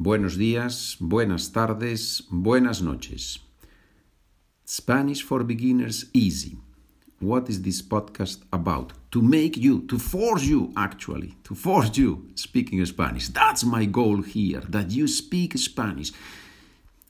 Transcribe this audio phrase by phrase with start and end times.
[0.00, 3.40] Buenos días, buenas tardes, buenas noches.
[4.64, 6.56] Spanish for Beginners Easy.
[7.18, 8.92] What is this podcast about?
[9.10, 13.30] To make you, to force you actually, to force you speaking Spanish.
[13.30, 16.12] That's my goal here, that you speak Spanish.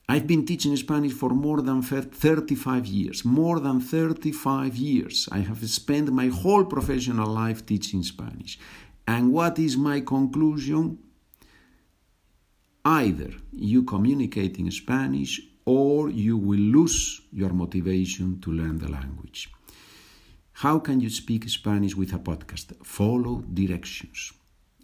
[0.07, 3.23] I've been teaching Spanish for more than 35 years.
[3.23, 5.29] More than 35 years.
[5.31, 8.57] I have spent my whole professional life teaching Spanish.
[9.07, 10.97] And what is my conclusion?
[12.85, 19.51] Either you communicate in Spanish or you will lose your motivation to learn the language.
[20.53, 22.73] How can you speak Spanish with a podcast?
[22.85, 24.33] Follow directions.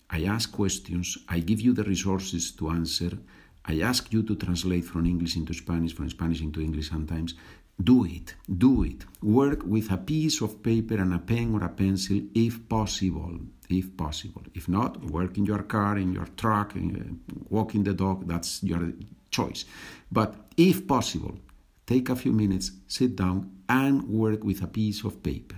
[0.10, 3.18] I ask questions, I give you the resources to answer,
[3.66, 7.34] I ask you to translate from English into Spanish, from Spanish into English sometimes.
[7.82, 9.06] Do it, do it.
[9.22, 13.38] Work with a piece of paper and a pen or a pencil if possible.
[13.70, 14.44] If possible.
[14.54, 18.64] If not, work in your car, in your truck, in, uh, walking the dog, that's
[18.64, 18.94] your
[19.30, 19.66] choice.
[20.12, 21.38] But if possible,
[21.86, 25.58] take a few minutes, sit down, and work with a piece of paper.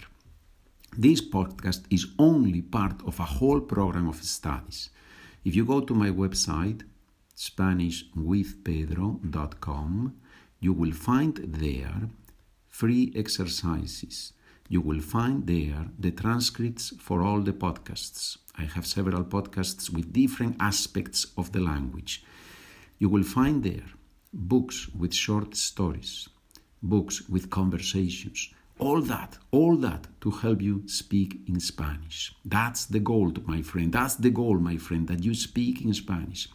[0.98, 4.90] This podcast is only part of a whole program of studies.
[5.46, 6.82] If you go to my website,
[7.36, 10.16] SpanishWithPedro.com,
[10.60, 12.10] you will find there
[12.68, 14.34] free exercises.
[14.70, 18.38] You will find there the transcripts for all the podcasts.
[18.58, 22.24] I have several podcasts with different aspects of the language.
[23.00, 23.90] You will find there
[24.34, 26.28] books with short stories,
[26.82, 28.50] books with conversations,
[28.80, 32.34] all that, all that to help you speak in Spanish.
[32.46, 33.92] That's the goal, my friend.
[33.92, 36.50] That's the goal, my friend, that you speak in Spanish.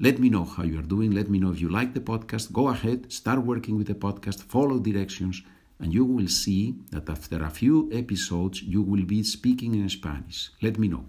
[0.00, 1.12] Let me know how you are doing.
[1.12, 2.52] Let me know if you like the podcast.
[2.52, 5.42] Go ahead, start working with the podcast, follow directions,
[5.78, 10.50] and you will see that after a few episodes, you will be speaking in Spanish.
[10.60, 11.04] Let me know.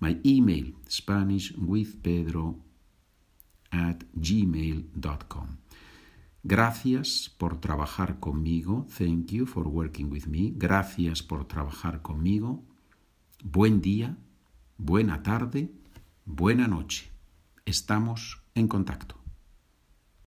[0.00, 2.56] My email, SpanishWithPedro
[3.72, 5.58] at gmail.com.
[6.42, 8.86] Gracias por trabajar conmigo.
[8.98, 10.52] Thank you for working with me.
[10.54, 12.62] Gracias por trabajar conmigo.
[13.42, 14.16] Buen día,
[14.76, 15.70] buena tarde,
[16.26, 17.15] buena noche.
[17.66, 19.25] Estamos en contacto.